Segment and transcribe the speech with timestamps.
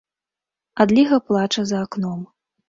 [0.85, 2.27] Адліга плача за акном.